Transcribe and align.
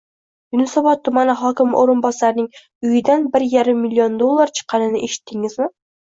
Yunusobod 0.53 1.03
tumani 1.09 1.35
hokimi 1.41 1.77
o'rinbosarining 1.81 2.47
uyidan 2.89 3.29
bir 3.37 3.47
yarim 3.53 3.79
million 3.85 4.19
dollar 4.25 4.55
chiqqanini 4.59 5.05
eshitdingizmi 5.11 5.71